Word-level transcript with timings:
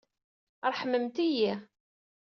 Ṛeḥmemt-iyi. 0.71 1.53